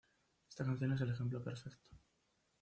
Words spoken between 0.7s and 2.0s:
es el ejemplo perfecto".